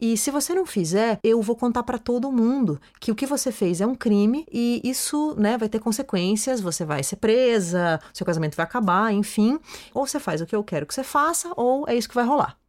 E 0.00 0.16
se 0.16 0.30
você 0.30 0.52
não 0.52 0.66
fizer, 0.66 1.18
eu 1.22 1.40
vou 1.40 1.54
contar 1.54 1.84
para 1.84 1.96
todo 1.96 2.32
mundo 2.32 2.80
que 3.00 3.12
o 3.12 3.14
que 3.14 3.24
você 3.24 3.52
fez 3.52 3.80
é 3.80 3.86
um 3.86 3.94
crime 3.94 4.44
e 4.50 4.80
isso, 4.82 5.34
né, 5.38 5.56
vai 5.56 5.68
ter 5.68 5.78
consequências, 5.78 6.60
você 6.60 6.84
vai 6.84 7.04
ser 7.04 7.16
presa, 7.16 8.00
seu 8.12 8.26
casamento 8.26 8.56
vai 8.56 8.64
acabar, 8.64 9.12
enfim. 9.12 9.58
Ou 9.94 10.06
você 10.06 10.18
faz 10.18 10.40
o 10.40 10.46
que 10.46 10.56
eu 10.56 10.64
quero 10.64 10.86
que 10.86 10.92
você 10.92 11.04
faça, 11.04 11.52
ou 11.56 11.88
é 11.88 11.94
isso 11.94 12.08
que 12.08 12.14
vai 12.14 12.24
rolar 12.24 12.59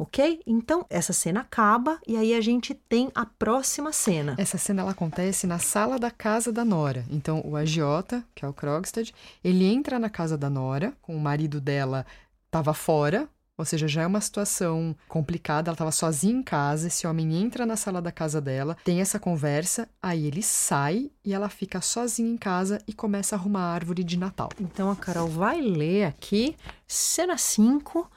ok? 0.00 0.40
Então, 0.46 0.86
essa 0.88 1.12
cena 1.12 1.40
acaba 1.40 1.98
e 2.08 2.16
aí 2.16 2.32
a 2.32 2.40
gente 2.40 2.72
tem 2.72 3.10
a 3.14 3.26
próxima 3.26 3.92
cena. 3.92 4.34
Essa 4.38 4.56
cena 4.56 4.80
ela 4.80 4.92
acontece 4.92 5.46
na 5.46 5.58
sala 5.58 5.98
da 5.98 6.10
casa 6.10 6.50
da 6.50 6.64
Nora. 6.64 7.04
Então, 7.10 7.42
o 7.44 7.54
agiota, 7.54 8.24
que 8.34 8.42
é 8.42 8.48
o 8.48 8.52
Krogstad, 8.52 9.12
ele 9.44 9.66
entra 9.66 9.98
na 9.98 10.08
casa 10.08 10.38
da 10.38 10.48
Nora, 10.48 10.94
com 11.02 11.14
o 11.14 11.20
marido 11.20 11.60
dela 11.60 12.06
estava 12.46 12.72
fora, 12.72 13.28
ou 13.58 13.64
seja, 13.64 13.86
já 13.86 14.00
é 14.00 14.06
uma 14.06 14.22
situação 14.22 14.96
complicada, 15.06 15.68
ela 15.68 15.74
estava 15.74 15.92
sozinha 15.92 16.32
em 16.32 16.42
casa, 16.42 16.86
esse 16.86 17.06
homem 17.06 17.34
entra 17.34 17.66
na 17.66 17.76
sala 17.76 18.00
da 18.00 18.10
casa 18.10 18.40
dela, 18.40 18.78
tem 18.82 19.02
essa 19.02 19.18
conversa, 19.18 19.86
aí 20.00 20.26
ele 20.26 20.42
sai 20.42 21.10
e 21.22 21.34
ela 21.34 21.50
fica 21.50 21.82
sozinha 21.82 22.32
em 22.32 22.38
casa 22.38 22.80
e 22.88 22.94
começa 22.94 23.36
a 23.36 23.38
arrumar 23.38 23.64
a 23.64 23.74
árvore 23.74 24.02
de 24.02 24.18
Natal. 24.18 24.48
Então 24.58 24.90
a 24.90 24.96
Carol 24.96 25.28
vai 25.28 25.60
ler 25.60 26.04
aqui, 26.04 26.56
cena 26.88 27.36
5, 27.36 28.10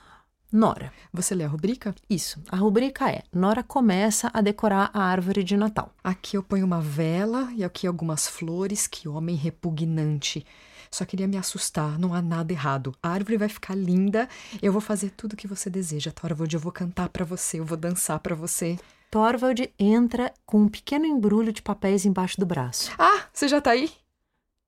Nora. 0.54 0.94
Você 1.12 1.34
lê 1.34 1.44
a 1.44 1.48
rubrica? 1.48 1.96
Isso. 2.08 2.40
A 2.48 2.58
rubrica 2.58 3.10
é: 3.10 3.24
Nora 3.34 3.64
começa 3.64 4.30
a 4.32 4.40
decorar 4.40 4.92
a 4.94 5.02
árvore 5.02 5.44
de 5.44 5.58
Natal. 5.58 5.92
Aqui 6.04 6.38
eu 6.38 6.44
ponho 6.44 6.64
uma 6.64 6.80
vela 6.80 7.52
e 7.56 7.64
aqui 7.64 7.88
algumas 7.88 8.28
flores. 8.28 8.86
Que 8.86 9.10
homem 9.10 9.36
repugnante. 9.36 10.46
Só 10.92 11.06
queria 11.06 11.28
me 11.28 11.38
assustar, 11.38 11.98
não 11.98 12.14
há 12.14 12.22
nada 12.22 12.54
errado. 12.54 12.94
A 13.02 13.10
árvore 13.10 13.36
vai 13.36 13.50
ficar 13.50 13.74
linda. 13.74 14.30
Eu 14.62 14.72
vou 14.72 14.80
fazer 14.80 15.10
tudo 15.10 15.34
o 15.34 15.36
que 15.36 15.48
você 15.48 15.72
deseja, 15.72 16.12
Thorvald. 16.12 16.54
Eu 16.54 16.60
vou 16.60 16.72
cantar 16.72 17.10
para 17.10 17.26
você, 17.26 17.60
eu 17.60 17.66
vou 17.66 17.76
dançar 17.76 18.20
para 18.20 18.36
você. 18.36 18.78
Thorvald 19.10 19.74
entra 19.80 20.32
com 20.46 20.62
um 20.62 20.70
pequeno 20.70 21.08
embrulho 21.08 21.52
de 21.52 21.64
papéis 21.64 22.06
embaixo 22.06 22.40
do 22.40 22.46
braço. 22.46 22.92
Ah, 23.00 23.26
você 23.34 23.48
já 23.48 23.60
tá 23.60 23.72
aí? 23.72 23.92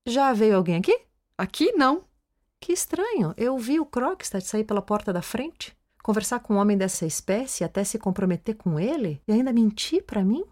Já 0.04 0.32
veio 0.32 0.56
alguém 0.56 0.74
aqui? 0.74 0.98
Aqui 1.38 1.70
não. 1.76 2.02
Que 2.60 2.72
estranho. 2.72 3.34
Eu 3.36 3.56
vi 3.58 3.78
o 3.78 3.86
Krogstad 3.86 4.44
sair 4.44 4.64
pela 4.64 4.82
porta 4.82 5.12
da 5.12 5.22
frente, 5.22 5.76
conversar 6.02 6.40
com 6.40 6.54
um 6.54 6.58
homem 6.58 6.76
dessa 6.76 7.06
espécie, 7.06 7.64
até 7.64 7.84
se 7.84 7.98
comprometer 7.98 8.56
com 8.56 8.78
ele 8.78 9.20
e 9.26 9.32
ainda 9.32 9.52
mentir 9.52 10.04
para 10.04 10.24
mim. 10.24 10.44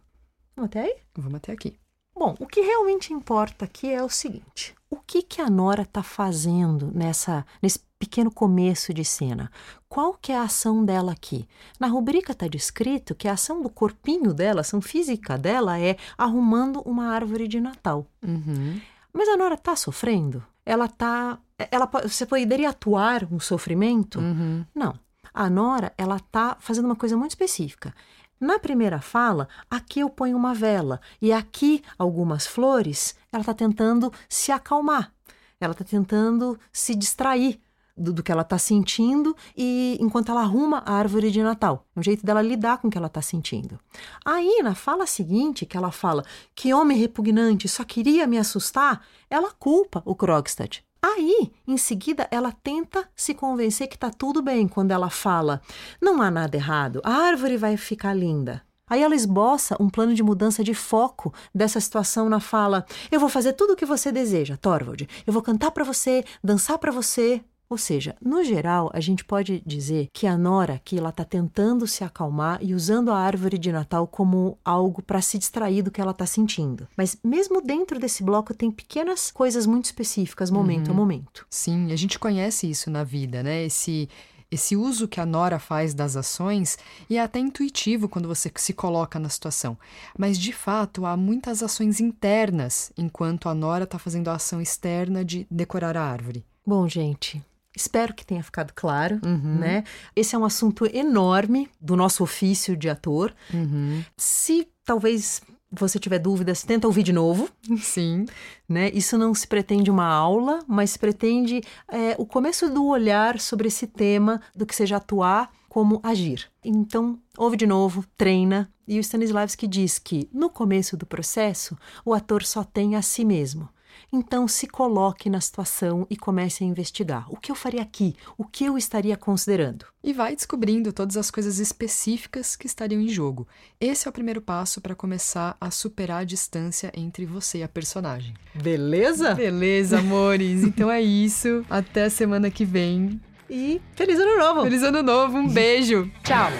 Vamos 0.57 0.71
até 0.71 0.83
aí? 0.83 0.97
Vamos 1.17 1.35
até 1.35 1.53
aqui. 1.53 1.77
Bom, 2.17 2.35
o 2.39 2.47
que 2.47 2.61
realmente 2.61 3.13
importa 3.13 3.65
aqui 3.65 3.91
é 3.91 4.03
o 4.03 4.09
seguinte: 4.09 4.75
o 4.89 4.97
que 4.97 5.23
que 5.23 5.41
a 5.41 5.51
Nora 5.51 5.83
está 5.83 6.03
fazendo 6.03 6.93
nessa 6.95 7.45
nesse 7.61 7.81
pequeno 7.99 8.31
começo 8.31 8.95
de 8.95 9.05
cena? 9.05 9.51
Qual 9.89 10.15
que 10.15 10.31
é 10.31 10.37
a 10.37 10.43
ação 10.43 10.85
dela 10.85 11.13
aqui? 11.13 11.49
Na 11.81 11.89
rubrica 11.89 12.33
está 12.33 12.47
descrito 12.47 13.15
que 13.15 13.27
a 13.27 13.33
ação 13.33 13.61
do 13.61 13.69
corpinho 13.69 14.33
dela, 14.33 14.61
a 14.61 14.63
ação 14.63 14.81
física 14.81 15.37
dela 15.37 15.81
é 15.81 15.97
arrumando 16.17 16.81
uma 16.83 17.09
árvore 17.09 17.49
de 17.49 17.61
Natal. 17.61 18.07
Uhum. 18.23 18.81
Mas 19.13 19.29
a 19.29 19.37
Nora 19.37 19.55
está 19.55 19.75
sofrendo? 19.75 20.45
Ela 20.65 20.87
está 20.87 21.39
ela 21.71 21.89
você 22.03 22.27
poderia 22.27 22.71
atuar 22.71 23.25
um 23.31 23.39
sofrimento? 23.39 24.19
Uhum. 24.19 24.65
Não. 24.75 24.99
A 25.33 25.51
Nora, 25.51 25.93
ela 25.99 26.21
tá 26.21 26.57
fazendo 26.61 26.85
uma 26.85 26.97
coisa 26.97 27.17
muito 27.17 27.33
específica. 27.33 27.95
Na 28.41 28.59
primeira 28.59 29.01
fala, 29.01 29.49
aqui 29.71 30.01
eu 30.01 30.11
ponho 30.11 30.37
uma 30.37 30.55
vela 30.55 31.01
e 31.21 31.33
aqui 31.33 31.83
algumas 31.99 32.47
flores, 32.47 33.15
ela 33.33 33.41
está 33.41 33.55
tentando 33.55 34.13
se 34.29 34.53
acalmar. 34.53 35.13
Ela 35.61 35.73
está 35.73 35.85
tentando 35.85 36.59
se 36.73 36.95
distrair 36.95 37.61
do, 37.97 38.13
do 38.13 38.23
que 38.23 38.31
ela 38.31 38.43
está 38.43 38.59
sentindo 38.59 39.37
e 39.57 39.97
enquanto 40.01 40.31
ela 40.31 40.43
arruma 40.43 40.83
a 40.85 40.95
árvore 40.95 41.31
de 41.31 41.43
Natal. 41.43 41.87
É 41.95 42.01
um 42.01 42.03
jeito 42.03 42.27
dela 42.27 42.43
lidar 42.43 42.79
com 42.79 42.89
o 42.89 42.91
que 42.91 42.99
ela 42.99 43.07
está 43.07 43.23
sentindo. 43.23 43.79
Aí, 44.25 44.61
na 44.63 44.75
fala 44.75 45.07
seguinte, 45.07 45.65
que 45.65 45.77
ela 45.77 45.91
fala 45.91 46.25
que 46.55 46.75
homem 46.75 46.99
repugnante 46.99 47.69
só 47.69 47.85
queria 47.85 48.27
me 48.27 48.37
assustar, 48.37 49.03
ela 49.31 49.51
culpa 49.53 50.03
o 50.05 50.15
Krogstad. 50.15 50.84
Aí, 51.07 51.53
em 51.69 51.77
seguida, 51.77 52.27
ela 52.31 52.51
tenta 52.51 53.07
se 53.15 53.35
convencer 53.35 53.89
que 53.89 53.95
está 53.95 54.09
tudo 54.09 54.41
bem 54.41 54.67
quando 54.67 54.91
ela 54.91 55.11
fala: 55.11 55.61
não 56.01 56.23
há 56.23 56.31
nada 56.31 56.57
errado, 56.57 57.03
a 57.05 57.13
árvore 57.13 57.59
vai 57.59 57.77
ficar 57.77 58.15
linda. 58.15 58.63
Aí 58.89 59.03
ela 59.03 59.15
esboça 59.15 59.77
um 59.79 59.91
plano 59.91 60.15
de 60.15 60.23
mudança 60.23 60.65
de 60.65 60.73
foco 60.73 61.31
dessa 61.55 61.79
situação 61.79 62.31
na 62.31 62.41
fala: 62.41 62.87
Eu 63.11 63.21
vou 63.21 63.29
fazer 63.29 63.53
tudo 63.53 63.75
o 63.75 63.77
que 63.77 63.85
você 63.85 64.11
deseja, 64.11 64.57
Thorvald. 64.57 65.07
Eu 65.27 65.33
vou 65.33 65.43
cantar 65.43 65.73
para 65.73 65.85
você, 65.85 66.25
dançar 66.43 66.79
para 66.79 66.91
você, 66.91 67.45
ou 67.75 67.79
seja, 67.79 68.15
no 68.23 68.45
geral, 68.45 68.89
a 68.95 69.01
gente 69.01 69.25
pode 69.25 69.61
dizer 69.67 70.09
que 70.13 70.29
a 70.29 70.39
Nora 70.39 70.75
aqui 70.75 70.97
ela 70.97 71.09
está 71.09 71.25
tentando 71.25 71.89
se 71.89 72.05
acalmar 72.05 72.61
e 72.63 72.73
usando 72.73 73.11
a 73.11 73.19
árvore 73.19 73.59
de 73.59 73.73
Natal 73.73 74.07
como 74.07 74.57
algo 74.65 75.03
para 75.03 75.21
se 75.21 75.37
distrair 75.39 75.83
do 75.83 75.91
que 75.91 76.01
ela 76.01 76.13
está 76.13 76.25
sentindo. 76.25 76.87
Mas 76.97 77.19
mesmo 77.25 77.61
dentro 77.61 77.99
desse 77.99 78.23
bloco 78.23 78.55
tem 78.55 78.71
pequenas 78.71 79.33
coisas 79.33 79.67
muito 79.67 79.87
específicas, 79.87 80.53
momento 80.53 80.87
Uhum. 80.87 80.93
a 80.93 80.97
momento. 80.97 81.47
Sim, 81.51 81.91
a 81.91 81.97
gente 81.97 82.17
conhece 82.17 82.71
isso 82.71 82.89
na 82.93 83.03
vida, 83.03 83.43
né? 83.43 83.65
Esse 83.65 84.09
esse 84.51 84.77
uso 84.77 85.09
que 85.09 85.21
a 85.21 85.27
Nora 85.27 85.59
faz 85.59 85.95
das 85.95 86.15
ações 86.15 86.79
e 87.11 87.17
é 87.17 87.21
até 87.21 87.41
intuitivo 87.41 88.09
quando 88.09 88.29
você 88.29 88.53
se 88.55 88.73
coloca 88.73 89.19
na 89.19 89.29
situação. 89.29 89.77
Mas 90.17 90.39
de 90.39 90.53
fato 90.53 91.05
há 91.07 91.17
muitas 91.17 91.61
ações 91.61 91.99
internas 91.99 92.93
enquanto 92.97 93.49
a 93.49 93.55
Nora 93.55 93.83
está 93.83 93.99
fazendo 93.99 94.29
a 94.29 94.35
ação 94.35 94.61
externa 94.61 95.25
de 95.25 95.45
decorar 95.51 95.97
a 95.97 96.05
árvore. 96.05 96.45
Bom, 96.65 96.89
gente, 96.89 97.43
espero 97.77 98.15
que 98.15 98.25
tenha 98.25 98.43
ficado 98.43 98.73
claro, 98.75 99.21
Uhum. 99.25 99.59
né? 99.59 99.85
Esse 100.15 100.35
é 100.35 100.39
um 100.39 100.45
assunto 100.45 100.87
enorme 100.95 101.69
do 101.81 101.97
nosso 101.97 102.23
ofício 102.23 102.77
de 102.77 102.89
ator. 102.89 103.35
Uhum. 103.53 104.03
Se 104.17 104.69
talvez 104.85 105.43
você 105.77 105.99
tiver 105.99 106.21
dúvidas, 106.21 106.63
tenta 106.63 106.87
ouvir 106.87 107.03
de 107.03 107.13
novo. 107.13 107.49
Sim. 107.81 108.27
né? 108.69 108.91
Isso 108.95 109.19
não 109.19 109.35
se 109.35 109.47
pretende 109.47 109.91
uma 109.91 110.07
aula, 110.07 110.61
mas 110.69 110.91
se 110.91 110.99
pretende 110.99 111.61
é, 111.89 112.15
o 112.17 112.25
começo 112.25 112.71
do 112.71 112.87
olhar 112.87 113.41
sobre 113.41 113.67
esse 113.69 113.87
tema 113.87 114.41
do 114.55 114.65
que 114.65 114.75
seja 114.75 114.97
atuar 114.97 115.51
como 115.69 115.99
agir. 116.05 116.49
Então, 116.65 117.19
ouve 117.37 117.57
de 117.57 117.67
novo, 117.67 118.05
treina. 118.17 118.71
E 118.87 118.99
o 118.99 119.01
Stanislavski 119.01 119.67
diz 119.67 119.99
que, 119.99 120.29
no 120.33 120.49
começo 120.49 120.97
do 120.97 121.05
processo, 121.07 121.77
o 122.05 122.15
ator 122.15 122.45
só 122.45 122.63
tem 122.63 122.95
a 122.95 123.03
si 123.03 123.25
mesmo. 123.25 123.69
Então, 124.17 124.47
se 124.47 124.69
coloque 124.69 125.29
na 125.29 125.41
situação 125.41 126.07
e 126.09 126.17
comece 126.17 126.63
a 126.63 126.67
investigar. 126.67 127.27
O 127.29 127.37
que 127.37 127.51
eu 127.51 127.57
faria 127.57 127.83
aqui? 127.83 128.15
O 128.39 128.45
que 128.45 128.65
eu 128.65 128.79
estaria 128.79 129.17
considerando? 129.17 129.87
E 130.05 130.13
vai 130.13 130.37
descobrindo 130.37 130.93
todas 130.93 131.17
as 131.17 131.33
coisas 131.33 131.59
específicas 131.59 132.55
que 132.55 132.69
estariam 132.69 133.01
em 133.01 133.09
jogo. 133.09 133.49
Esse 133.81 134.07
é 134.07 134.09
o 134.09 134.13
primeiro 134.13 134.41
passo 134.41 134.81
para 134.81 134.95
começar 134.95 135.57
a 135.61 135.69
superar 135.69 136.21
a 136.21 136.25
distância 136.25 136.93
entre 136.95 137.27
você 137.27 137.59
e 137.59 137.63
a 137.65 137.69
personagem. 137.69 138.35
Beleza? 138.55 139.35
Beleza, 139.35 139.99
amores. 139.99 140.63
Então 140.75 140.89
é 140.89 141.03
isso. 141.03 141.65
Até 141.69 142.05
a 142.05 142.11
semana 142.11 142.53
que 142.53 142.65
vem. 142.65 143.21
E 143.51 143.81
feliz 143.97 144.19
ano 144.21 144.39
novo! 144.39 144.63
Feliz 144.63 144.83
ano 144.85 145.03
novo. 145.03 145.39
Um 145.39 145.49
beijo. 145.49 146.09
Tchau! 146.23 146.51